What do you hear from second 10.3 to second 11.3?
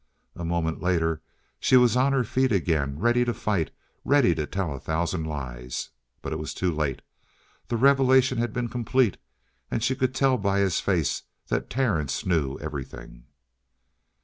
by his face